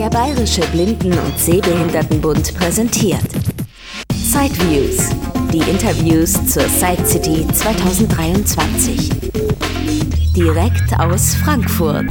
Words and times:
Der 0.00 0.08
Bayerische 0.08 0.62
Blinden- 0.72 1.12
und 1.12 1.38
Sehbehindertenbund 1.38 2.54
präsentiert 2.54 3.20
Sideviews, 4.14 5.10
die 5.52 5.58
Interviews 5.70 6.32
zur 6.46 6.62
Side 6.62 7.04
City 7.04 7.46
2023. 7.46 9.10
Direkt 10.34 10.98
aus 10.98 11.34
Frankfurt. 11.34 12.06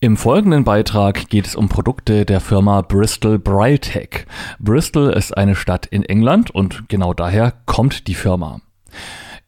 Im 0.00 0.16
folgenden 0.16 0.64
Beitrag 0.64 1.28
geht 1.28 1.46
es 1.46 1.54
um 1.54 1.68
Produkte 1.68 2.24
der 2.24 2.40
Firma 2.40 2.80
Bristol 2.80 3.38
Braille 3.38 3.78
Bristol 4.58 5.10
ist 5.10 5.36
eine 5.36 5.54
Stadt 5.54 5.84
in 5.84 6.02
England 6.02 6.50
und 6.50 6.88
genau 6.88 7.12
daher 7.12 7.52
kommt 7.66 8.06
die 8.06 8.14
Firma. 8.14 8.62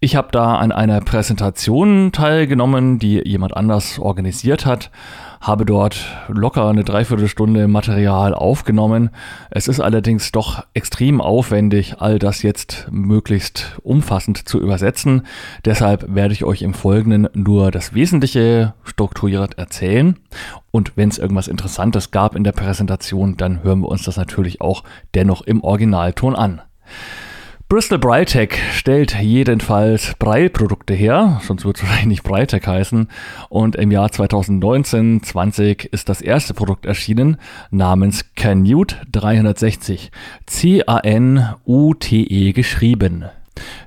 Ich 0.03 0.17
habe 0.17 0.29
da 0.33 0.57
an 0.57 0.73
einer 0.73 1.01
Präsentation 1.01 2.11
teilgenommen, 2.13 2.99
die 2.99 3.23
jemand 3.23 3.55
anders 3.55 3.99
organisiert 3.99 4.65
hat, 4.65 4.91
habe 5.41 5.65
dort 5.65 6.05
locker 6.29 6.69
eine 6.69 6.85
Dreiviertelstunde 6.85 7.67
Material 7.67 8.35
aufgenommen. 8.35 9.11
Es 9.51 9.69
ist 9.69 9.81
allerdings 9.81 10.33
doch 10.33 10.67
extrem 10.75 11.21
aufwendig, 11.21 11.97
all 11.99 12.19
das 12.19 12.43
jetzt 12.43 12.89
möglichst 12.91 13.79
umfassend 13.83 14.47
zu 14.47 14.61
übersetzen. 14.61 15.27
Deshalb 15.65 16.15
werde 16.15 16.35
ich 16.35 16.45
euch 16.45 16.61
im 16.61 16.75
Folgenden 16.75 17.29
nur 17.33 17.71
das 17.71 17.95
Wesentliche 17.95 18.75
strukturiert 18.85 19.57
erzählen. 19.57 20.19
Und 20.71 20.97
wenn 20.97 21.09
es 21.09 21.19
irgendwas 21.19 21.49
Interessantes 21.49 22.11
gab 22.11 22.37
in 22.37 22.45
der 22.45 22.53
Präsentation, 22.53 23.39
dann 23.39 23.63
hören 23.63 23.81
wir 23.81 23.89
uns 23.89 24.03
das 24.03 24.19
natürlich 24.19 24.61
auch 24.61 24.85
dennoch 25.15 25.41
im 25.43 25.65
Originalton 25.65 26.37
an. 26.37 26.61
Bristol 27.71 27.99
Brytech 28.01 28.59
stellt 28.73 29.15
jedenfalls 29.21 30.17
Braille-Produkte 30.19 30.93
her, 30.93 31.41
sonst 31.45 31.65
wird 31.65 31.77
es 31.77 31.83
wahrscheinlich 31.85 32.07
nicht 32.07 32.25
Brytech 32.25 32.67
heißen. 32.67 33.07
Und 33.49 33.77
im 33.77 33.93
Jahr 33.93 34.09
2019-20 34.09 35.87
ist 35.93 36.09
das 36.09 36.21
erste 36.21 36.53
Produkt 36.53 36.85
erschienen 36.85 37.37
namens 37.71 38.35
Canute 38.35 38.97
360. 39.13 40.11
C-A-N-U-T-E 40.47 40.83
geschrieben. 42.55 43.27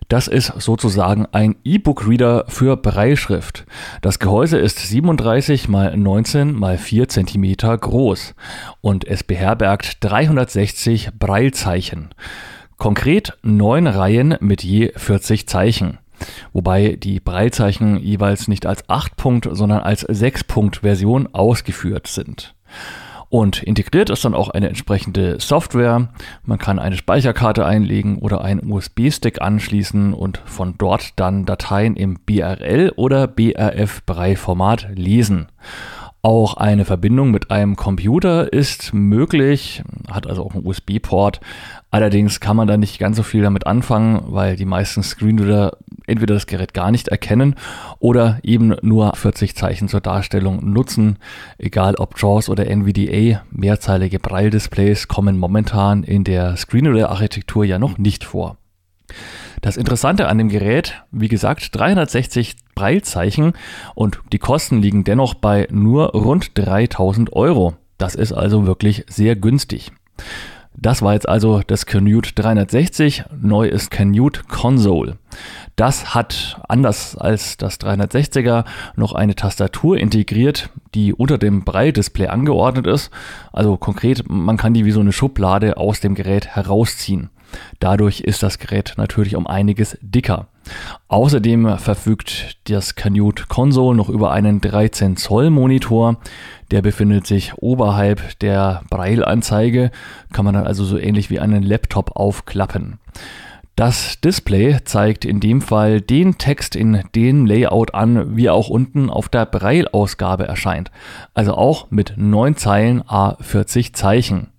Das 0.07 0.29
ist 0.29 0.53
sozusagen 0.61 1.27
ein 1.33 1.57
E-Book-Reader 1.65 2.45
für 2.47 2.77
Breilschrift. 2.77 3.65
Das 4.01 4.17
Gehäuse 4.19 4.59
ist 4.59 4.79
37 4.79 5.63
x 5.63 5.67
19 5.67 6.63
x 6.63 6.81
4 6.81 7.09
cm 7.09 7.55
groß 7.81 8.33
und 8.79 9.05
es 9.05 9.25
beherbergt 9.25 9.97
360 9.99 11.09
Breilzeichen. 11.19 12.11
Konkret 12.77 13.37
neun 13.43 13.87
Reihen 13.87 14.35
mit 14.39 14.63
je 14.63 14.91
40 14.95 15.47
Zeichen. 15.47 15.99
Wobei 16.51 16.97
die 16.97 17.19
Breilzeichen 17.19 17.97
jeweils 17.99 18.47
nicht 18.47 18.65
als 18.65 18.87
8-Punkt, 18.87 19.49
sondern 19.51 19.81
als 19.81 20.07
6-Punkt-Version 20.07 21.33
ausgeführt 21.33 22.07
sind. 22.07 22.55
Und 23.33 23.63
integriert 23.63 24.11
ist 24.11 24.23
dann 24.25 24.35
auch 24.35 24.49
eine 24.49 24.69
entsprechende 24.69 25.39
Software. 25.39 26.09
Man 26.45 26.59
kann 26.59 26.77
eine 26.77 26.95
Speicherkarte 26.95 27.65
einlegen 27.65 28.19
oder 28.19 28.41
einen 28.41 28.71
USB-Stick 28.71 29.41
anschließen 29.41 30.13
und 30.13 30.39
von 30.45 30.75
dort 30.77 31.13
dann 31.15 31.47
Dateien 31.47 31.95
im 31.95 32.19
BRL 32.27 32.93
oder 32.95 33.25
BRF-Brei-Format 33.25 34.89
lesen. 34.93 35.47
Auch 36.25 36.53
eine 36.53 36.85
Verbindung 36.85 37.31
mit 37.31 37.51
einem 37.51 37.75
Computer 37.75 38.53
ist 38.53 38.93
möglich, 38.93 39.83
hat 40.09 40.25
also 40.25 40.45
auch 40.45 40.55
einen 40.55 40.65
USB-Port. 40.65 41.41
Allerdings 41.91 42.39
kann 42.39 42.55
man 42.55 42.65
da 42.65 42.77
nicht 42.77 42.97
ganz 42.97 43.17
so 43.17 43.23
viel 43.23 43.41
damit 43.41 43.67
anfangen, 43.67 44.21
weil 44.27 44.55
die 44.55 44.63
meisten 44.63 45.03
Screenreader 45.03 45.75
entweder 46.07 46.35
das 46.35 46.47
Gerät 46.47 46.73
gar 46.73 46.91
nicht 46.91 47.09
erkennen 47.09 47.55
oder 47.99 48.39
eben 48.41 48.73
nur 48.81 49.13
40 49.13 49.53
Zeichen 49.57 49.89
zur 49.89 49.99
Darstellung 49.99 50.71
nutzen. 50.71 51.17
Egal 51.57 51.95
ob 51.95 52.17
JAWS 52.17 52.47
oder 52.47 52.67
NVDA, 52.67 53.41
mehrzeilige 53.51 54.19
Braille-Displays 54.19 55.09
kommen 55.09 55.37
momentan 55.37 56.03
in 56.03 56.23
der 56.23 56.55
Screenreader-Architektur 56.55 57.65
ja 57.65 57.79
noch 57.79 57.97
nicht 57.97 58.23
vor. 58.23 58.55
Das 59.63 59.77
Interessante 59.77 60.27
an 60.27 60.37
dem 60.37 60.49
Gerät, 60.49 61.05
wie 61.11 61.29
gesagt, 61.29 61.73
360 61.73 62.57
Breilzeichen 62.75 63.53
und 63.95 64.19
die 64.33 64.37
Kosten 64.37 64.81
liegen 64.81 65.05
dennoch 65.05 65.35
bei 65.35 65.69
nur 65.71 66.11
rund 66.11 66.51
3000 66.55 67.31
Euro. 67.31 67.73
Das 67.97 68.13
ist 68.13 68.33
also 68.33 68.67
wirklich 68.67 69.05
sehr 69.07 69.37
günstig. 69.37 69.93
Das 70.75 71.01
war 71.01 71.13
jetzt 71.13 71.29
also 71.29 71.61
das 71.65 71.85
Canute 71.85 72.33
360. 72.33 73.23
Neu 73.39 73.69
ist 73.69 73.89
Canute 73.89 74.43
Console. 74.49 75.17
Das 75.77 76.13
hat 76.13 76.59
anders 76.67 77.15
als 77.15 77.55
das 77.55 77.79
360er 77.79 78.65
noch 78.97 79.13
eine 79.13 79.35
Tastatur 79.35 79.97
integriert, 79.97 80.71
die 80.93 81.13
unter 81.13 81.37
dem 81.37 81.63
Braille-Display 81.63 82.27
angeordnet 82.27 82.85
ist. 82.85 83.11
Also 83.53 83.77
konkret, 83.77 84.25
man 84.27 84.57
kann 84.57 84.73
die 84.73 84.83
wie 84.83 84.91
so 84.91 84.99
eine 84.99 85.13
Schublade 85.13 85.77
aus 85.77 86.01
dem 86.01 86.15
Gerät 86.15 86.47
herausziehen. 86.47 87.29
Dadurch 87.79 88.21
ist 88.21 88.43
das 88.43 88.59
Gerät 88.59 88.93
natürlich 88.97 89.35
um 89.35 89.47
einiges 89.47 89.97
dicker. 90.01 90.47
Außerdem 91.07 91.77
verfügt 91.77 92.57
das 92.69 92.95
Canute 92.95 93.45
Console 93.47 93.97
noch 93.97 94.09
über 94.09 94.31
einen 94.31 94.61
13 94.61 95.17
Zoll 95.17 95.49
Monitor. 95.49 96.17
Der 96.71 96.81
befindet 96.81 97.27
sich 97.27 97.53
oberhalb 97.57 98.39
der 98.39 98.83
Braille-Anzeige, 98.89 99.91
kann 100.31 100.45
man 100.45 100.53
dann 100.53 100.67
also 100.67 100.83
so 100.85 100.97
ähnlich 100.97 101.29
wie 101.29 101.39
einen 101.39 101.63
Laptop 101.63 102.15
aufklappen. 102.15 102.99
Das 103.75 104.21
Display 104.21 104.83
zeigt 104.83 105.25
in 105.25 105.39
dem 105.39 105.59
Fall 105.59 105.99
den 105.99 106.37
Text 106.37 106.75
in 106.75 107.01
dem 107.15 107.47
Layout 107.47 107.95
an, 107.95 108.37
wie 108.37 108.45
er 108.45 108.53
auch 108.53 108.69
unten 108.69 109.09
auf 109.09 109.29
der 109.29 109.47
Braille-Ausgabe 109.47 110.45
erscheint. 110.45 110.91
Also 111.33 111.55
auch 111.55 111.89
mit 111.89 112.13
9 112.15 112.55
Zeilen 112.55 113.03
a 113.07 113.35
40 113.41 113.95
Zeichen. 113.95 114.49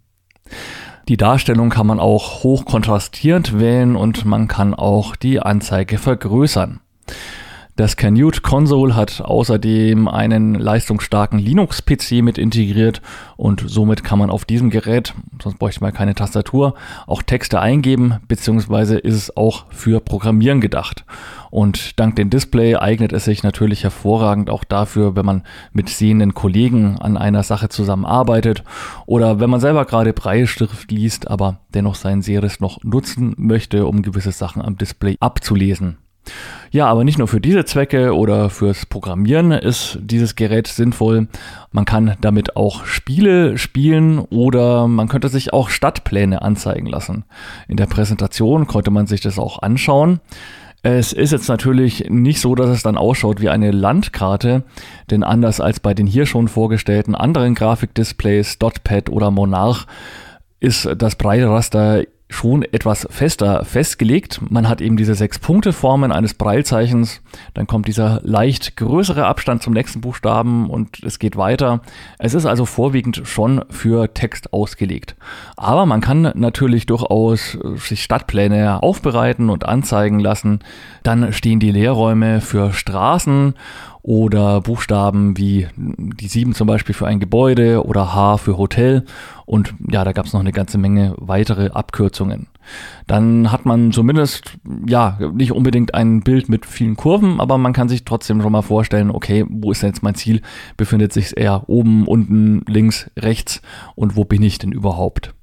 Die 1.08 1.16
Darstellung 1.18 1.68
kann 1.68 1.86
man 1.86 2.00
auch 2.00 2.42
hoch 2.44 2.64
kontrastierend 2.64 3.58
wählen 3.58 3.94
und 3.94 4.24
man 4.24 4.48
kann 4.48 4.72
auch 4.72 5.16
die 5.16 5.40
Anzeige 5.40 5.98
vergrößern. 5.98 6.80
Das 7.76 7.96
Canute 7.96 8.40
Console 8.40 8.94
hat 8.94 9.20
außerdem 9.20 10.06
einen 10.06 10.54
leistungsstarken 10.54 11.40
Linux-PC 11.40 12.22
mit 12.22 12.38
integriert 12.38 13.02
und 13.36 13.64
somit 13.66 14.04
kann 14.04 14.20
man 14.20 14.30
auf 14.30 14.44
diesem 14.44 14.70
Gerät, 14.70 15.12
sonst 15.42 15.58
bräuchte 15.58 15.80
man 15.80 15.92
keine 15.92 16.14
Tastatur, 16.14 16.74
auch 17.08 17.24
Texte 17.24 17.58
eingeben, 17.58 18.20
beziehungsweise 18.28 18.96
ist 18.96 19.16
es 19.16 19.36
auch 19.36 19.64
für 19.70 19.98
Programmieren 19.98 20.60
gedacht. 20.60 21.04
Und 21.50 21.98
dank 21.98 22.14
dem 22.14 22.30
Display 22.30 22.76
eignet 22.76 23.12
es 23.12 23.24
sich 23.24 23.42
natürlich 23.42 23.82
hervorragend 23.82 24.50
auch 24.50 24.62
dafür, 24.62 25.16
wenn 25.16 25.26
man 25.26 25.42
mit 25.72 25.88
sehenden 25.88 26.32
Kollegen 26.32 27.00
an 27.00 27.16
einer 27.16 27.42
Sache 27.42 27.70
zusammenarbeitet 27.70 28.62
oder 29.06 29.40
wenn 29.40 29.50
man 29.50 29.58
selber 29.58 29.84
gerade 29.84 30.12
Breilschrift 30.12 30.92
liest, 30.92 31.28
aber 31.28 31.58
dennoch 31.74 31.96
seinen 31.96 32.22
Sehrest 32.22 32.60
noch 32.60 32.84
nutzen 32.84 33.34
möchte, 33.36 33.86
um 33.86 34.02
gewisse 34.02 34.30
Sachen 34.30 34.62
am 34.62 34.78
Display 34.78 35.16
abzulesen. 35.18 35.98
Ja, 36.70 36.86
aber 36.86 37.04
nicht 37.04 37.18
nur 37.18 37.28
für 37.28 37.40
diese 37.40 37.64
Zwecke 37.64 38.14
oder 38.16 38.50
fürs 38.50 38.86
Programmieren 38.86 39.52
ist 39.52 39.98
dieses 40.00 40.34
Gerät 40.34 40.66
sinnvoll. 40.66 41.28
Man 41.70 41.84
kann 41.84 42.16
damit 42.20 42.56
auch 42.56 42.84
Spiele 42.84 43.58
spielen 43.58 44.18
oder 44.18 44.88
man 44.88 45.08
könnte 45.08 45.28
sich 45.28 45.52
auch 45.52 45.68
Stadtpläne 45.68 46.42
anzeigen 46.42 46.86
lassen. 46.86 47.24
In 47.68 47.76
der 47.76 47.86
Präsentation 47.86 48.66
konnte 48.66 48.90
man 48.90 49.06
sich 49.06 49.20
das 49.20 49.38
auch 49.38 49.62
anschauen. 49.62 50.20
Es 50.82 51.14
ist 51.14 51.32
jetzt 51.32 51.48
natürlich 51.48 52.10
nicht 52.10 52.40
so, 52.40 52.54
dass 52.54 52.68
es 52.68 52.82
dann 52.82 52.98
ausschaut 52.98 53.40
wie 53.40 53.48
eine 53.48 53.70
Landkarte, 53.70 54.64
denn 55.10 55.22
anders 55.22 55.58
als 55.58 55.80
bei 55.80 55.94
den 55.94 56.06
hier 56.06 56.26
schon 56.26 56.46
vorgestellten 56.46 57.14
anderen 57.14 57.54
Grafikdisplays, 57.54 58.58
Dotpad 58.58 59.08
oder 59.08 59.30
Monarch, 59.30 59.86
ist 60.60 60.88
das 60.98 61.16
Breilraster 61.16 62.02
schon 62.30 62.62
etwas 62.62 63.06
fester 63.10 63.64
festgelegt. 63.64 64.40
Man 64.50 64.68
hat 64.68 64.80
eben 64.80 64.96
diese 64.96 65.14
sechs 65.14 65.38
Punkte-Formen 65.38 66.10
eines 66.10 66.34
Breilzeichens. 66.34 67.20
Dann 67.52 67.66
kommt 67.66 67.86
dieser 67.86 68.20
leicht 68.22 68.76
größere 68.76 69.26
Abstand 69.26 69.62
zum 69.62 69.72
nächsten 69.72 70.00
Buchstaben 70.00 70.70
und 70.70 71.02
es 71.04 71.18
geht 71.18 71.36
weiter. 71.36 71.80
Es 72.18 72.34
ist 72.34 72.46
also 72.46 72.64
vorwiegend 72.64 73.22
schon 73.24 73.64
für 73.70 74.14
Text 74.14 74.52
ausgelegt. 74.52 75.16
Aber 75.56 75.86
man 75.86 76.00
kann 76.00 76.32
natürlich 76.34 76.86
durchaus 76.86 77.58
sich 77.76 78.02
Stadtpläne 78.02 78.82
aufbereiten 78.82 79.50
und 79.50 79.66
anzeigen 79.66 80.18
lassen. 80.18 80.60
Dann 81.02 81.32
stehen 81.32 81.60
die 81.60 81.72
Leerräume 81.72 82.40
für 82.40 82.72
Straßen 82.72 83.54
oder 84.04 84.60
Buchstaben 84.60 85.38
wie 85.38 85.66
die 85.76 86.28
7 86.28 86.54
zum 86.54 86.66
Beispiel 86.66 86.94
für 86.94 87.06
ein 87.06 87.20
Gebäude 87.20 87.86
oder 87.86 88.14
H 88.14 88.36
für 88.36 88.58
Hotel. 88.58 89.06
Und 89.46 89.74
ja, 89.90 90.04
da 90.04 90.12
gab 90.12 90.26
es 90.26 90.34
noch 90.34 90.40
eine 90.40 90.52
ganze 90.52 90.76
Menge 90.76 91.14
weitere 91.16 91.70
Abkürzungen. 91.70 92.48
Dann 93.06 93.50
hat 93.50 93.64
man 93.64 93.92
zumindest, 93.92 94.58
ja, 94.86 95.18
nicht 95.32 95.52
unbedingt 95.52 95.94
ein 95.94 96.20
Bild 96.20 96.50
mit 96.50 96.66
vielen 96.66 96.96
Kurven, 96.96 97.40
aber 97.40 97.56
man 97.56 97.72
kann 97.72 97.88
sich 97.88 98.04
trotzdem 98.04 98.42
schon 98.42 98.52
mal 98.52 98.60
vorstellen, 98.60 99.10
okay, 99.10 99.46
wo 99.48 99.72
ist 99.72 99.82
denn 99.82 99.90
jetzt 99.90 100.02
mein 100.02 100.14
Ziel? 100.14 100.42
Befindet 100.76 101.14
sich 101.14 101.34
eher 101.34 101.66
oben, 101.70 102.06
unten, 102.06 102.62
links, 102.68 103.10
rechts 103.18 103.62
und 103.94 104.16
wo 104.16 104.26
bin 104.26 104.42
ich 104.42 104.58
denn 104.58 104.72
überhaupt? 104.72 105.34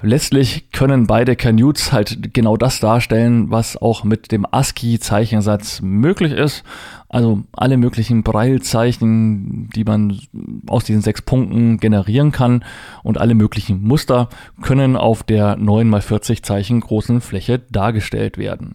Letztlich 0.00 0.70
können 0.72 1.06
beide 1.06 1.36
Canutes 1.36 1.92
halt 1.92 2.34
genau 2.34 2.56
das 2.56 2.80
darstellen, 2.80 3.50
was 3.50 3.76
auch 3.76 4.04
mit 4.04 4.32
dem 4.32 4.46
ASCII-Zeichensatz 4.50 5.80
möglich 5.82 6.32
ist. 6.32 6.64
Also 7.08 7.42
alle 7.52 7.76
möglichen 7.76 8.22
Braillezeichen, 8.22 9.68
die 9.74 9.84
man 9.84 10.18
aus 10.66 10.84
diesen 10.84 11.02
sechs 11.02 11.22
Punkten 11.22 11.78
generieren 11.78 12.32
kann 12.32 12.64
und 13.02 13.18
alle 13.18 13.34
möglichen 13.34 13.82
Muster 13.82 14.28
können 14.62 14.96
auf 14.96 15.22
der 15.22 15.58
9x40 15.58 16.42
Zeichen 16.42 16.80
großen 16.80 17.20
Fläche 17.20 17.58
dargestellt 17.58 18.38
werden. 18.38 18.74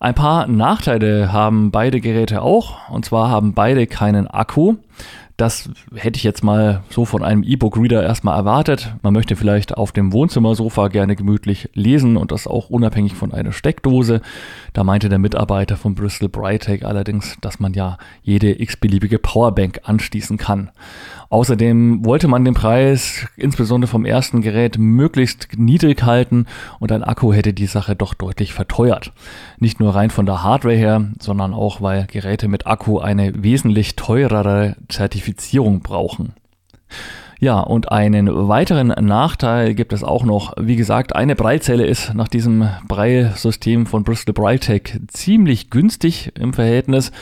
Ein 0.00 0.14
paar 0.14 0.46
Nachteile 0.48 1.32
haben 1.32 1.70
beide 1.70 1.98
Geräte 1.98 2.42
auch, 2.42 2.90
und 2.90 3.06
zwar 3.06 3.30
haben 3.30 3.54
beide 3.54 3.86
keinen 3.86 4.26
Akku. 4.26 4.76
Das 5.36 5.68
hätte 5.92 6.16
ich 6.16 6.22
jetzt 6.22 6.44
mal 6.44 6.84
so 6.90 7.04
von 7.04 7.24
einem 7.24 7.42
E-Book-Reader 7.42 8.04
erstmal 8.04 8.36
erwartet. 8.36 8.94
Man 9.02 9.12
möchte 9.12 9.34
vielleicht 9.34 9.76
auf 9.76 9.90
dem 9.90 10.12
Wohnzimmersofa 10.12 10.86
gerne 10.86 11.16
gemütlich 11.16 11.70
lesen 11.74 12.16
und 12.16 12.30
das 12.30 12.46
auch 12.46 12.70
unabhängig 12.70 13.14
von 13.14 13.32
einer 13.32 13.50
Steckdose. 13.50 14.20
Da 14.74 14.84
meinte 14.84 15.08
der 15.08 15.18
Mitarbeiter 15.18 15.76
von 15.76 15.96
Bristol 15.96 16.28
Brightech 16.28 16.86
allerdings, 16.86 17.36
dass 17.40 17.58
man 17.58 17.74
ja 17.74 17.98
jede 18.22 18.60
x-beliebige 18.60 19.18
Powerbank 19.18 19.80
anschließen 19.82 20.36
kann. 20.36 20.70
Außerdem 21.30 22.04
wollte 22.04 22.28
man 22.28 22.44
den 22.44 22.54
Preis 22.54 23.26
insbesondere 23.36 23.90
vom 23.90 24.04
ersten 24.04 24.40
Gerät 24.40 24.78
möglichst 24.78 25.48
niedrig 25.56 26.04
halten 26.04 26.46
und 26.78 26.92
ein 26.92 27.02
Akku 27.02 27.32
hätte 27.32 27.52
die 27.52 27.66
Sache 27.66 27.96
doch 27.96 28.14
deutlich 28.14 28.52
verteuert. 28.52 29.12
Nicht 29.58 29.80
nur 29.80 29.96
rein 29.96 30.10
von 30.10 30.26
der 30.26 30.44
Hardware 30.44 30.76
her, 30.76 31.10
sondern 31.18 31.52
auch 31.52 31.80
weil 31.80 32.06
Geräte 32.06 32.46
mit 32.46 32.68
Akku 32.68 33.00
eine 33.00 33.42
wesentlich 33.42 33.96
teurere 33.96 34.76
Zertifizierung 34.88 35.80
brauchen. 35.80 36.34
Ja, 37.40 37.60
und 37.60 37.92
einen 37.92 38.48
weiteren 38.48 38.88
Nachteil 38.88 39.74
gibt 39.74 39.92
es 39.92 40.02
auch 40.02 40.24
noch. 40.24 40.54
Wie 40.58 40.76
gesagt, 40.76 41.14
eine 41.14 41.36
Breilzelle 41.36 41.84
ist 41.84 42.14
nach 42.14 42.28
diesem 42.28 42.68
Breilsystem 42.88 43.84
von 43.84 44.02
Bristol 44.02 44.32
Breiltech 44.32 44.98
ziemlich 45.08 45.68
günstig 45.68 46.32
im 46.38 46.54
Verhältnis. 46.54 47.12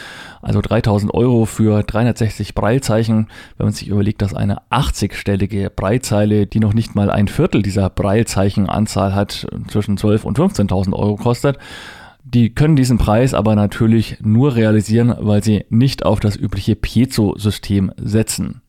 Also 0.40 0.60
3000 0.60 1.12
Euro 1.12 1.44
für 1.44 1.82
360 1.82 2.54
Breilzeichen. 2.54 3.28
Wenn 3.56 3.66
man 3.66 3.72
sich 3.72 3.88
überlegt, 3.88 4.22
dass 4.22 4.32
eine 4.32 4.58
80-stellige 4.70 5.70
Breilzeile, 5.70 6.46
die 6.46 6.60
noch 6.60 6.74
nicht 6.74 6.94
mal 6.94 7.10
ein 7.10 7.26
Viertel 7.26 7.62
dieser 7.62 7.90
Breilzeichenanzahl 7.90 9.16
hat, 9.16 9.46
zwischen 9.66 9.96
12 9.96 10.24
und 10.24 10.38
15.000 10.38 10.92
Euro 10.92 11.16
kostet. 11.16 11.58
Die 12.24 12.54
können 12.54 12.76
diesen 12.76 12.98
Preis 12.98 13.34
aber 13.34 13.56
natürlich 13.56 14.16
nur 14.20 14.54
realisieren, 14.54 15.12
weil 15.18 15.42
sie 15.42 15.64
nicht 15.70 16.04
auf 16.04 16.20
das 16.20 16.36
übliche 16.36 16.76
Piezo-System 16.76 17.92
setzen. 17.96 18.62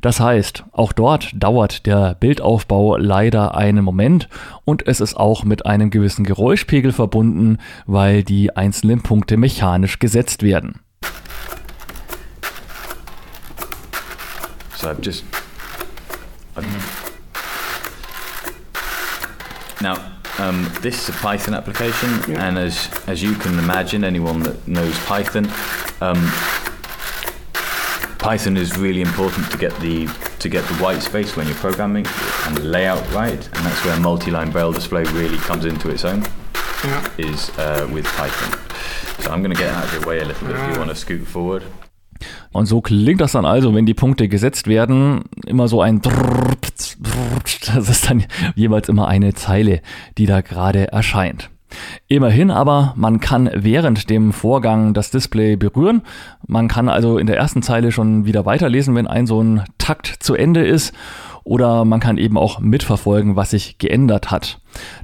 Das 0.00 0.20
heißt, 0.20 0.64
auch 0.72 0.92
dort 0.92 1.30
dauert 1.34 1.86
der 1.86 2.14
Bildaufbau 2.14 2.96
leider 2.96 3.56
einen 3.56 3.84
Moment 3.84 4.28
und 4.64 4.86
es 4.86 5.00
ist 5.00 5.16
auch 5.16 5.44
mit 5.44 5.66
einem 5.66 5.90
gewissen 5.90 6.24
Geräuschpegel 6.24 6.92
verbunden, 6.92 7.58
weil 7.84 8.22
die 8.22 8.56
einzelnen 8.56 9.02
Punkte 9.02 9.36
mechanisch 9.36 9.98
gesetzt 9.98 10.42
werden. 10.44 10.80
So 14.76 14.88
I've 14.88 15.02
just 15.02 15.24
I've 16.56 16.64
now 19.82 19.96
um, 20.40 20.68
this 20.80 21.02
is 21.02 21.08
a 21.14 21.18
Python 21.18 21.54
application, 21.54 22.08
yeah. 22.26 22.46
and 22.46 22.58
as 22.58 22.88
as 23.06 23.22
you 23.22 23.34
can 23.34 23.58
imagine, 23.58 24.04
anyone 24.04 24.40
that 24.42 24.56
knows 24.66 24.98
Python, 25.00 25.46
um, 26.00 26.20
Python 28.18 28.56
is 28.56 28.76
really 28.76 29.02
important 29.02 29.50
to 29.50 29.58
get 29.58 29.74
the 29.80 30.08
to 30.38 30.48
get 30.48 30.64
the 30.66 30.74
white 30.74 31.02
space 31.02 31.36
when 31.36 31.46
you're 31.46 31.56
programming 31.56 32.06
and 32.46 32.56
the 32.56 32.64
layout 32.64 33.04
right, 33.12 33.44
and 33.54 33.66
that's 33.66 33.84
where 33.84 33.98
multi-line 34.00 34.50
braille 34.50 34.72
display 34.72 35.04
really 35.12 35.38
comes 35.38 35.64
into 35.64 35.90
its 35.90 36.04
own. 36.04 36.22
Yeah. 36.84 37.06
Is 37.18 37.50
uh, 37.58 37.86
with 37.92 38.06
Python. 38.16 38.58
So 39.22 39.30
I'm 39.30 39.42
going 39.42 39.54
to 39.54 39.60
get 39.62 39.68
out 39.68 39.84
of 39.84 39.92
your 39.92 40.06
way 40.06 40.20
a 40.20 40.24
little 40.24 40.46
bit 40.48 40.56
if 40.56 40.72
you 40.72 40.78
want 40.78 40.88
to 40.88 40.96
scoot 40.96 41.26
forward. 41.26 41.62
Und 42.52 42.66
so 42.66 42.80
klingt 42.80 43.20
das 43.20 43.32
dann 43.32 43.44
also, 43.44 43.74
wenn 43.74 43.86
die 43.86 43.94
Punkte 43.94 44.28
gesetzt 44.28 44.66
werden, 44.66 45.22
immer 45.46 45.68
so 45.68 45.80
ein 45.80 46.00
das 47.74 47.88
ist 47.88 48.10
dann 48.10 48.24
jeweils 48.54 48.88
immer 48.88 49.08
eine 49.08 49.34
Zeile, 49.34 49.80
die 50.18 50.26
da 50.26 50.40
gerade 50.40 50.92
erscheint. 50.92 51.50
Immerhin 52.08 52.50
aber, 52.50 52.94
man 52.96 53.20
kann 53.20 53.48
während 53.54 54.10
dem 54.10 54.32
Vorgang 54.32 54.92
das 54.92 55.10
Display 55.10 55.56
berühren. 55.56 56.02
Man 56.46 56.66
kann 56.66 56.88
also 56.88 57.18
in 57.18 57.28
der 57.28 57.36
ersten 57.36 57.62
Zeile 57.62 57.92
schon 57.92 58.24
wieder 58.24 58.44
weiterlesen, 58.44 58.96
wenn 58.96 59.06
ein 59.06 59.26
so 59.26 59.40
ein 59.40 59.62
Takt 59.78 60.06
zu 60.18 60.34
Ende 60.34 60.66
ist 60.66 60.92
oder 61.50 61.84
man 61.84 61.98
kann 61.98 62.16
eben 62.16 62.38
auch 62.38 62.60
mitverfolgen, 62.60 63.34
was 63.34 63.50
sich 63.50 63.78
geändert 63.78 64.30
hat. 64.30 64.60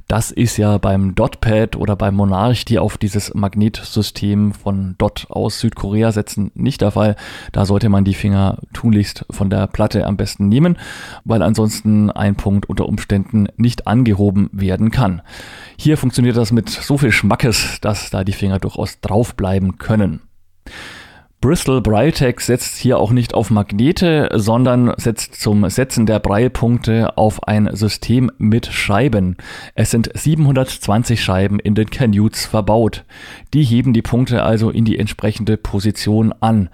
Das 0.07 0.31
ist 0.31 0.55
ja 0.55 0.77
beim 0.77 1.13
Dotpad 1.13 1.75
oder 1.75 1.97
beim 1.97 2.15
Monarch, 2.15 2.63
die 2.63 2.79
auf 2.79 2.97
dieses 2.97 3.33
Magnetsystem 3.33 4.53
von 4.53 4.95
Dot 4.97 5.27
aus 5.27 5.59
Südkorea 5.59 6.13
setzen, 6.13 6.51
nicht 6.55 6.79
der 6.79 6.91
Fall. 6.91 7.17
Da 7.51 7.65
sollte 7.65 7.89
man 7.89 8.05
die 8.05 8.13
Finger 8.13 8.59
tunlichst 8.71 9.25
von 9.29 9.49
der 9.49 9.67
Platte 9.67 10.05
am 10.05 10.15
besten 10.15 10.47
nehmen, 10.47 10.77
weil 11.25 11.41
ansonsten 11.41 12.11
ein 12.11 12.35
Punkt 12.35 12.69
unter 12.69 12.85
Umständen 12.85 13.49
nicht 13.57 13.85
angehoben 13.85 14.49
werden 14.53 14.89
kann. 14.89 15.21
Hier 15.75 15.97
funktioniert 15.97 16.37
das 16.37 16.53
mit 16.53 16.69
so 16.69 16.97
viel 16.97 17.11
Schmackes, 17.11 17.79
dass 17.81 18.09
da 18.09 18.23
die 18.23 18.31
Finger 18.31 18.59
durchaus 18.59 19.01
draufbleiben 19.01 19.79
können. 19.79 20.21
Bristol 21.39 21.81
Braille 21.81 22.33
setzt 22.39 22.77
hier 22.77 22.97
auch 22.97 23.11
nicht 23.11 23.35
auf 23.35 23.51
Magnete, 23.51 24.29
sondern 24.33 24.91
setzt 24.97 25.39
zum 25.39 25.69
Setzen 25.69 26.07
der 26.07 26.17
Braillepunkte 26.19 27.15
auf 27.15 27.47
ein 27.47 27.69
System 27.75 28.31
mit 28.39 28.65
Scheiben. 28.65 29.37
Es 29.75 29.91
sind 29.91 30.09
720 30.15 31.23
Scheiben 31.23 31.59
in 31.59 31.75
den 31.75 31.91
Canutes 31.91 32.47
verbaut. 32.47 33.05
Die 33.53 33.63
heben 33.63 33.93
die 33.93 34.01
Punkte 34.01 34.41
also 34.41 34.71
in 34.71 34.83
die 34.83 34.97
entsprechende 34.97 35.57
Position 35.57 36.33
an. 36.39 36.69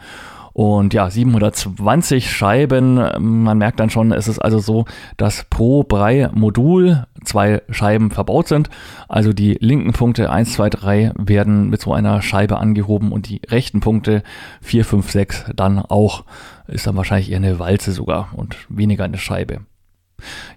Und 0.53 0.93
ja, 0.93 1.09
720 1.09 2.31
Scheiben, 2.31 2.95
man 3.43 3.57
merkt 3.57 3.79
dann 3.79 3.89
schon, 3.89 4.11
es 4.11 4.27
ist 4.27 4.37
also 4.37 4.59
so, 4.59 4.85
dass 5.17 5.45
pro 5.49 5.83
Brei-Modul 5.83 7.07
zwei 7.23 7.63
Scheiben 7.69 8.11
verbaut 8.11 8.47
sind. 8.47 8.69
Also 9.07 9.33
die 9.33 9.57
linken 9.59 9.93
Punkte 9.93 10.29
1, 10.29 10.53
2, 10.53 10.69
3 10.69 11.11
werden 11.17 11.69
mit 11.69 11.81
so 11.81 11.93
einer 11.93 12.21
Scheibe 12.21 12.57
angehoben 12.57 13.11
und 13.11 13.29
die 13.29 13.41
rechten 13.47 13.79
Punkte 13.79 14.21
4, 14.61 14.85
5, 14.85 15.11
6 15.11 15.45
dann 15.55 15.79
auch. 15.79 16.23
Ist 16.67 16.85
dann 16.85 16.95
wahrscheinlich 16.95 17.31
eher 17.31 17.37
eine 17.37 17.57
Walze 17.59 17.91
sogar 17.91 18.29
und 18.35 18.55
weniger 18.69 19.05
eine 19.05 19.17
Scheibe. 19.17 19.61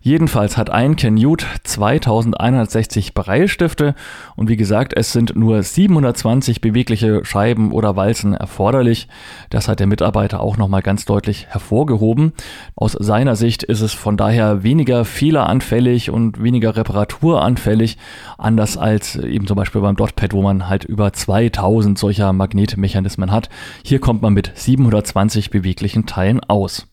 Jedenfalls 0.01 0.57
hat 0.57 0.71
ein 0.71 0.97
Canute 0.97 1.47
2160 1.65 3.15
Breilstifte 3.15 3.95
und 4.37 4.49
wie 4.49 4.57
gesagt, 4.57 4.93
es 4.97 5.13
sind 5.13 5.37
nur 5.37 5.63
720 5.63 6.61
bewegliche 6.61 7.25
Scheiben 7.25 7.73
oder 7.73 7.97
Walzen 7.97 8.35
erforderlich. 8.35 9.09
Das 9.51 9.69
hat 9.69 9.81
der 9.81 9.87
Mitarbeiter 9.87 10.41
auch 10.41 10.57
nochmal 10.57 10.83
ganz 10.83 11.05
deutlich 11.05 11.47
hervorgehoben. 11.49 12.33
Aus 12.75 12.93
seiner 12.93 13.37
Sicht 13.37 13.63
ist 13.63 13.81
es 13.81 13.93
von 13.93 14.17
daher 14.17 14.63
weniger 14.63 15.05
fehleranfällig 15.05 16.11
und 16.11 16.43
weniger 16.43 16.77
reparaturanfällig, 16.77 17.99
anders 18.39 18.77
als 18.77 19.17
eben 19.17 19.47
zum 19.47 19.57
Beispiel 19.57 19.81
beim 19.81 19.97
Dotpad, 19.97 20.33
wo 20.33 20.43
man 20.43 20.69
halt 20.69 20.85
über 20.85 21.13
2000 21.13 21.99
solcher 21.99 22.33
Magnetmechanismen 22.33 23.33
hat. 23.33 23.49
Hier 23.85 24.01
kommt 24.01 24.23
man 24.23 24.35
mit 24.35 24.53
720 24.55 25.51
beweglichen 25.51 26.07
Teilen 26.07 26.41
aus. 26.41 26.87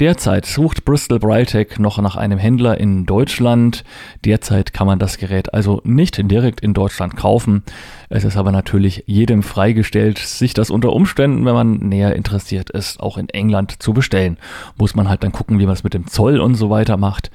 Derzeit 0.00 0.46
sucht 0.46 0.84
Bristol 0.84 1.18
Britec 1.18 1.78
noch 1.78 1.98
nach 1.98 2.16
einem 2.16 2.38
Händler 2.38 2.78
in 2.78 3.06
Deutschland. 3.06 3.84
Derzeit 4.24 4.72
kann 4.72 4.86
man 4.86 4.98
das 4.98 5.18
Gerät 5.18 5.54
also 5.54 5.80
nicht 5.84 6.20
direkt 6.30 6.60
in 6.60 6.74
Deutschland 6.74 7.16
kaufen. 7.16 7.62
Es 8.08 8.24
ist 8.24 8.36
aber 8.36 8.52
natürlich 8.52 9.04
jedem 9.06 9.42
freigestellt, 9.42 10.18
sich 10.18 10.54
das 10.54 10.70
unter 10.70 10.92
Umständen, 10.92 11.44
wenn 11.44 11.54
man 11.54 11.76
näher 11.76 12.14
interessiert 12.14 12.70
ist, 12.70 13.00
auch 13.00 13.18
in 13.18 13.28
England 13.28 13.82
zu 13.82 13.92
bestellen. 13.92 14.38
Muss 14.76 14.94
man 14.94 15.08
halt 15.08 15.22
dann 15.22 15.32
gucken, 15.32 15.58
wie 15.58 15.66
man 15.66 15.74
es 15.74 15.84
mit 15.84 15.94
dem 15.94 16.06
Zoll 16.06 16.40
und 16.40 16.54
so 16.54 16.70
weiter 16.70 16.96
macht. 16.96 17.30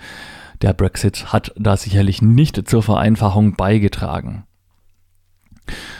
Der 0.62 0.74
Brexit 0.74 1.34
hat 1.34 1.51
da 1.58 1.75
sicherlich 1.75 2.22
nicht 2.22 2.70
zur 2.70 2.84
Vereinfachung 2.84 3.56
beigetragen. 3.56 4.46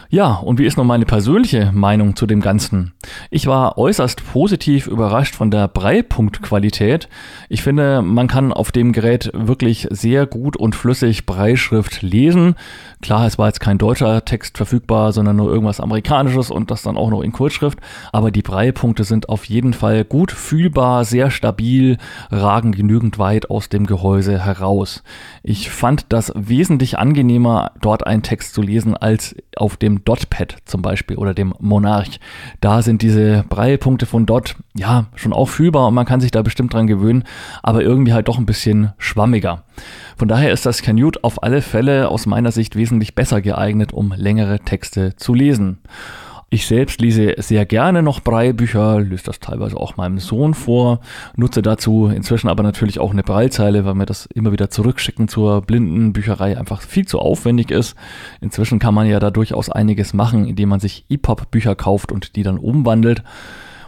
Ja, 0.10 0.36
und 0.36 0.60
wie 0.60 0.65
ist 0.65 0.77
nun 0.77 0.88
meine 0.88 1.05
persönliche 1.05 1.72
Meinung 1.74 2.15
zu 2.15 2.25
dem 2.25 2.41
Ganzen? 2.41 2.93
Ich 3.31 3.48
war 3.48 3.77
äußerst 3.77 4.24
positiv 4.31 4.88
überrascht 4.88 5.36
von 5.36 5.50
der 5.50 5.67
Breitpunktqualität. 5.67 7.10
Ich 7.50 7.63
finde, 7.63 8.01
man 8.01 8.27
kann 8.27 8.53
auf 8.53 8.72
dem 8.72 8.91
Gerät 8.91 9.31
wirklich 9.33 9.88
sehr 9.89 10.25
gut 10.25 10.55
und 10.55 10.75
flüssig 10.75 11.25
Breitschrift 11.25 12.01
lesen. 12.01 12.55
Klar, 13.01 13.25
es 13.25 13.38
war 13.38 13.48
jetzt 13.48 13.60
kein 13.60 13.77
deutscher 13.77 14.24
Text 14.24 14.57
verfügbar, 14.57 15.12
sondern 15.12 15.36
nur 15.36 15.51
irgendwas 15.51 15.79
amerikanisches 15.79 16.51
und 16.51 16.72
das 16.72 16.83
dann 16.83 16.98
auch 16.98 17.10
noch 17.10 17.22
in 17.22 17.31
Kurzschrift. 17.31 17.79
Aber 18.12 18.31
die 18.31 18.41
Breitpunkte 18.41 19.03
sind 19.03 19.29
auf 19.29 19.45
jeden 19.45 19.74
Fall 19.74 20.05
gut 20.05 20.31
fühlbar, 20.31 21.05
sehr 21.05 21.31
stabil, 21.31 21.98
ragen 22.31 22.72
genügend 22.72 23.19
weit 23.19 23.50
aus 23.50 23.69
dem 23.69 23.86
Gehäuse 23.86 24.45
heraus. 24.45 25.03
Ich 25.41 25.69
fand 25.69 26.05
das 26.10 26.31
wesentlich 26.36 26.98
angenehmer, 26.98 27.72
dort 27.81 28.05
einen 28.05 28.24
Text 28.24 28.53
zu 28.53 28.62
lesen, 28.62 28.95
als 28.95 29.36
auf 29.57 29.77
dem 29.77 29.92
Dotpad 30.03 30.57
zum 30.65 30.81
Beispiel 30.81 31.17
oder 31.17 31.33
dem 31.33 31.53
Monarch. 31.59 32.19
Da 32.62 32.81
sind 32.81 33.01
diese 33.01 33.43
Breilpunkte 33.50 34.05
von 34.05 34.25
Dot 34.25 34.55
ja 34.75 35.07
schon 35.15 35.33
auch 35.33 35.50
fühlbar 35.50 35.88
und 35.88 35.93
man 35.93 36.05
kann 36.05 36.21
sich 36.21 36.31
da 36.31 36.41
bestimmt 36.41 36.73
dran 36.73 36.88
gewöhnen, 36.88 37.23
aber 37.62 37.81
irgendwie 37.81 38.13
halt 38.13 38.27
doch 38.27 38.38
ein 38.38 38.45
bisschen 38.45 38.93
schwammiger. 38.97 39.63
Von 40.17 40.27
daher 40.27 40.51
ist 40.51 40.65
das 40.65 40.81
Canute 40.81 41.23
auf 41.23 41.43
alle 41.43 41.62
Fälle 41.62 42.09
aus 42.09 42.25
meiner 42.25 42.51
Sicht 42.51 42.75
wesentlich 42.75 43.15
besser 43.15 43.41
geeignet, 43.41 43.93
um 43.93 44.13
längere 44.15 44.59
Texte 44.59 45.15
zu 45.15 45.33
lesen. 45.33 45.79
Ich 46.53 46.67
selbst 46.67 47.01
lese 47.01 47.33
sehr 47.39 47.65
gerne 47.65 48.03
noch 48.03 48.19
Breilbücher, 48.19 49.00
löse 49.00 49.24
das 49.24 49.39
teilweise 49.39 49.75
auch 49.75 49.98
meinem 49.98 50.19
Sohn 50.19 50.53
vor, 50.53 51.00
nutze 51.36 51.63
dazu 51.63 52.12
inzwischen 52.15 52.48
aber 52.48 52.62
natürlich 52.62 53.00
auch 53.00 53.10
eine 53.10 53.24
Breilzeile, 53.24 53.86
weil 53.86 53.95
mir 53.95 54.05
das 54.05 54.27
immer 54.27 54.51
wieder 54.51 54.69
zurückschicken 54.69 55.27
zur 55.27 55.63
blinden 55.63 56.13
Bücherei 56.13 56.55
einfach 56.55 56.83
viel 56.83 57.07
zu 57.07 57.17
aufwendig 57.17 57.72
ist. 57.72 57.95
Inzwischen 58.39 58.77
kann 58.77 58.93
man 58.93 59.07
ja 59.07 59.19
da 59.19 59.31
durchaus 59.31 59.72
einiges 59.72 60.13
machen, 60.13 60.45
indem 60.45 60.69
man 60.69 60.79
sich 60.79 61.05
EPUB-Bücher 61.10 61.74
kauft 61.74 62.12
und 62.12 62.36
die 62.36 62.43
dann 62.43 62.60
umwandelt. 62.60 63.24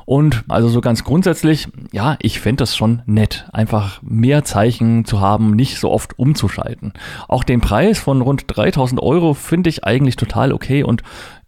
Und 0.05 0.43
also 0.47 0.67
so 0.67 0.81
ganz 0.81 1.03
grundsätzlich, 1.03 1.67
ja, 1.91 2.15
ich 2.21 2.39
fände 2.39 2.61
das 2.61 2.75
schon 2.75 3.01
nett, 3.07 3.47
einfach 3.51 4.01
mehr 4.03 4.43
Zeichen 4.43 5.03
zu 5.03 5.19
haben, 5.19 5.55
nicht 5.55 5.79
so 5.79 5.89
oft 5.89 6.19
umzuschalten. 6.19 6.93
Auch 7.27 7.43
den 7.43 7.59
Preis 7.59 7.97
von 7.97 8.21
rund 8.21 8.43
3000 8.47 9.01
Euro 9.01 9.33
finde 9.33 9.69
ich 9.69 9.83
eigentlich 9.83 10.15
total 10.15 10.53
okay 10.53 10.83
und 10.83 11.01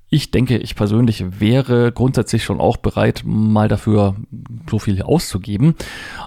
ich 0.09 0.31
denke, 0.31 0.57
ich 0.57 0.75
persönlich 0.75 1.25
wäre 1.39 1.91
grundsätzlich 1.91 2.43
schon 2.43 2.61
auch 2.61 2.77
bereit, 2.77 3.23
mal 3.25 3.67
dafür 3.67 4.15
so 4.69 4.79
viel 4.79 5.01
auszugeben. 5.01 5.75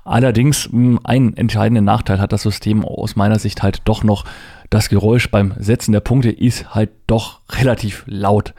Allerdings 0.05 0.65
hm, 0.71 1.01
einen 1.03 1.35
entscheidenden 1.37 1.85
Nachteil 1.85 2.21
hat 2.21 2.33
das 2.33 2.43
System 2.43 2.85
aus 2.85 3.17
meiner 3.17 3.39
Sicht 3.39 3.63
halt 3.63 3.83
doch 3.87 4.05
noch. 4.05 4.25
Das 4.69 4.89
Geräusch 4.89 5.31
beim 5.31 5.55
Setzen 5.59 5.93
der 5.93 6.01
Punkte 6.01 6.31
ist 6.31 6.75
halt 6.75 6.91
doch 7.07 7.41
relativ 7.51 8.05
laut. 8.07 8.55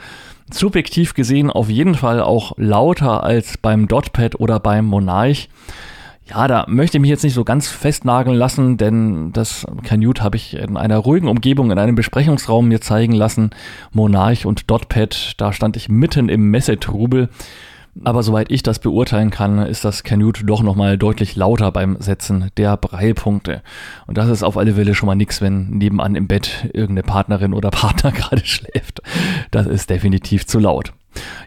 Subjektiv 0.51 1.13
gesehen 1.13 1.49
auf 1.51 1.69
jeden 1.69 1.95
Fall 1.95 2.21
auch 2.21 2.53
lauter 2.57 3.23
als 3.23 3.57
beim 3.57 3.87
Dotpad 3.87 4.39
oder 4.39 4.59
beim 4.59 4.85
Monarch. 4.85 5.49
Ja, 6.31 6.47
da 6.47 6.63
möchte 6.69 6.95
ich 6.95 7.01
mich 7.01 7.09
jetzt 7.09 7.25
nicht 7.25 7.33
so 7.33 7.43
ganz 7.43 7.67
festnageln 7.67 8.37
lassen, 8.37 8.77
denn 8.77 9.33
das 9.33 9.67
Canute 9.83 10.23
habe 10.23 10.37
ich 10.37 10.55
in 10.55 10.77
einer 10.77 10.97
ruhigen 10.97 11.27
Umgebung 11.27 11.71
in 11.71 11.77
einem 11.77 11.95
Besprechungsraum 11.95 12.69
mir 12.69 12.79
zeigen 12.79 13.11
lassen. 13.11 13.49
Monarch 13.91 14.45
und 14.45 14.71
Dotpad, 14.71 15.33
da 15.35 15.51
stand 15.51 15.75
ich 15.75 15.89
mitten 15.89 16.29
im 16.29 16.49
Messetrubel. 16.49 17.27
Aber 18.05 18.23
soweit 18.23 18.49
ich 18.49 18.63
das 18.63 18.79
beurteilen 18.79 19.29
kann, 19.29 19.59
ist 19.59 19.83
das 19.83 20.03
Canute 20.03 20.45
doch 20.45 20.63
nochmal 20.63 20.97
deutlich 20.97 21.35
lauter 21.35 21.69
beim 21.73 21.97
Setzen 21.99 22.49
der 22.55 22.77
Breilpunkte. 22.77 23.61
Und 24.07 24.17
das 24.17 24.29
ist 24.29 24.43
auf 24.43 24.55
alle 24.55 24.75
Fälle 24.75 24.95
schon 24.95 25.07
mal 25.07 25.15
nichts, 25.15 25.41
wenn 25.41 25.69
nebenan 25.71 26.15
im 26.15 26.27
Bett 26.27 26.69
irgendeine 26.71 27.03
Partnerin 27.03 27.53
oder 27.53 27.71
Partner 27.71 28.11
gerade 28.13 28.45
schläft. 28.45 29.01
Das 29.51 29.67
ist 29.67 29.89
definitiv 29.89 30.47
zu 30.47 30.59
laut. 30.59 30.93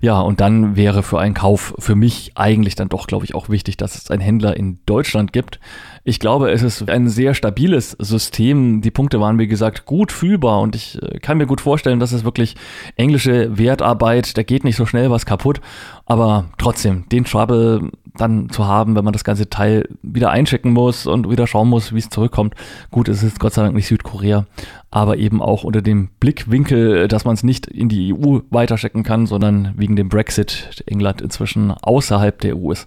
Ja, 0.01 0.21
und 0.21 0.41
dann 0.41 0.77
wäre 0.77 1.03
für 1.03 1.19
einen 1.19 1.35
Kauf 1.35 1.75
für 1.79 1.95
mich 1.95 2.33
eigentlich 2.35 2.75
dann 2.75 2.89
doch, 2.89 3.07
glaube 3.07 3.25
ich, 3.25 3.35
auch 3.35 3.49
wichtig, 3.49 3.77
dass 3.77 3.95
es 3.95 4.11
einen 4.11 4.21
Händler 4.21 4.57
in 4.57 4.79
Deutschland 4.87 5.33
gibt. 5.33 5.61
Ich 6.05 6.21
glaube, 6.21 6.51
es 6.51 6.63
ist 6.63 6.89
ein 6.91 7.09
sehr 7.09 7.33
stabiles 7.33 7.93
System. 7.93 8.83
Die 8.83 8.91
Punkte 8.91 9.21
waren, 9.21 9.39
wie 9.39 9.47
gesagt, 9.47 9.87
gut 9.87 10.13
fühlbar 10.13 10.61
und 10.61 10.77
ich 10.77 11.01
äh, 11.03 11.19
kann 11.19 11.39
mir 11.39 11.47
gut 11.47 11.63
vorstellen, 11.63 12.01
dass 12.01 12.13
es 12.13 12.25
wirklich 12.25 12.57
englische 12.97 13.57
Wertarbeit, 13.57 14.37
da 14.37 14.43
geht 14.43 14.65
nicht 14.65 14.77
so 14.77 14.85
schnell 14.85 15.11
was 15.11 15.25
kaputt. 15.25 15.61
Aber 16.05 16.47
trotzdem, 16.59 17.09
den 17.09 17.25
Trouble 17.25 17.91
dann 18.17 18.49
zu 18.49 18.67
haben, 18.67 18.95
wenn 18.95 19.05
man 19.05 19.13
das 19.13 19.25
ganze 19.25 19.51
Teil 19.51 19.89
wieder 20.03 20.31
einchecken 20.31 20.73
muss 20.73 21.07
und 21.07 21.29
wieder 21.29 21.47
schauen 21.47 21.69
muss, 21.69 21.93
wie 21.93 21.99
es 21.99 22.11
zurückkommt. 22.11 22.55
Gut, 22.91 23.09
es 23.09 23.23
ist 23.23 23.41
Gott 23.41 23.55
sei 23.55 23.63
Dank 23.63 23.75
nicht 23.75 23.89
Südkorea, 23.89 24.47
aber 24.91 25.17
eben 25.17 25.43
auch 25.43 25.65
unter 25.65 25.83
dem 25.83 26.09
Blickwinkel, 26.21 27.09
dass 27.09 27.25
man 27.25 27.35
es 27.35 27.43
nicht 27.43 27.67
in 27.67 27.89
die 27.89 28.15
EU 28.15 28.41
weiterschicken 28.51 29.03
kann, 29.03 29.27
sondern 29.27 29.73
wegen 29.77 29.97
dem 29.97 30.09
Brexit 30.09 30.85
England 30.87 31.23
inzwischen 31.23 31.73
außerhalb 31.73 32.39
der 32.41 32.57
EU 32.57 32.71
ist. 32.71 32.87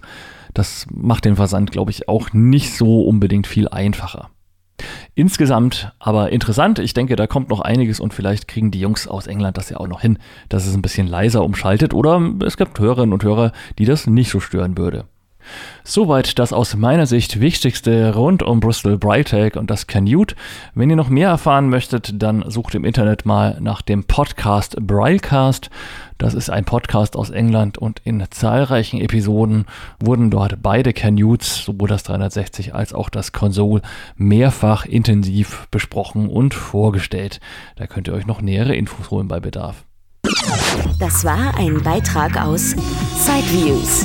Das 0.54 0.86
macht 0.90 1.26
den 1.26 1.36
Versand, 1.36 1.72
glaube 1.72 1.90
ich, 1.90 2.08
auch 2.08 2.32
nicht 2.32 2.74
so 2.74 3.02
unbedingt 3.02 3.46
viel 3.46 3.68
einfacher. 3.68 4.30
Insgesamt 5.14 5.92
aber 5.98 6.30
interessant. 6.30 6.78
Ich 6.78 6.94
denke, 6.94 7.16
da 7.16 7.26
kommt 7.26 7.50
noch 7.50 7.60
einiges 7.60 8.00
und 8.00 8.14
vielleicht 8.14 8.48
kriegen 8.48 8.70
die 8.70 8.80
Jungs 8.80 9.08
aus 9.08 9.26
England 9.26 9.56
das 9.56 9.68
ja 9.68 9.78
auch 9.78 9.88
noch 9.88 10.00
hin, 10.00 10.18
dass 10.48 10.66
es 10.66 10.74
ein 10.74 10.82
bisschen 10.82 11.08
leiser 11.08 11.44
umschaltet 11.44 11.92
oder 11.92 12.34
es 12.46 12.56
gibt 12.56 12.78
Hörerinnen 12.78 13.12
und 13.12 13.24
Hörer, 13.24 13.52
die 13.78 13.84
das 13.84 14.06
nicht 14.06 14.30
so 14.30 14.40
stören 14.40 14.78
würde. 14.78 15.06
Soweit 15.84 16.38
das 16.38 16.52
aus 16.52 16.76
meiner 16.76 17.06
Sicht 17.06 17.40
Wichtigste 17.40 18.14
rund 18.14 18.42
um 18.42 18.60
Bristol 18.60 18.98
Brightech 18.98 19.56
und 19.56 19.70
das 19.70 19.86
Canute. 19.86 20.36
Wenn 20.74 20.90
ihr 20.90 20.96
noch 20.96 21.08
mehr 21.08 21.30
erfahren 21.30 21.68
möchtet, 21.70 22.22
dann 22.22 22.44
sucht 22.50 22.74
im 22.74 22.84
Internet 22.84 23.24
mal 23.24 23.56
nach 23.60 23.82
dem 23.82 24.04
Podcast 24.04 24.76
Braillecast. 24.80 25.70
Das 26.18 26.34
ist 26.34 26.50
ein 26.50 26.64
Podcast 26.64 27.16
aus 27.16 27.30
England 27.30 27.78
und 27.78 28.02
in 28.04 28.24
zahlreichen 28.30 29.00
Episoden 29.00 29.66
wurden 30.00 30.30
dort 30.30 30.62
beide 30.62 30.92
Canutes, 30.92 31.64
sowohl 31.64 31.88
das 31.88 32.02
360 32.02 32.74
als 32.74 32.92
auch 32.92 33.08
das 33.08 33.32
Console, 33.32 33.82
mehrfach 34.16 34.84
intensiv 34.84 35.68
besprochen 35.70 36.28
und 36.28 36.54
vorgestellt. 36.54 37.40
Da 37.76 37.86
könnt 37.86 38.08
ihr 38.08 38.14
euch 38.14 38.26
noch 38.26 38.42
nähere 38.42 38.74
Infos 38.74 39.10
holen 39.10 39.28
bei 39.28 39.40
Bedarf. 39.40 39.84
Das 40.98 41.24
war 41.24 41.56
ein 41.56 41.82
Beitrag 41.82 42.36
aus 42.36 42.74
Sideviews 43.16 44.04